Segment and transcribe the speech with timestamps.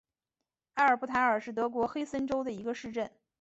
[0.73, 3.11] 埃尔布塔尔是德国黑森州的一个市镇。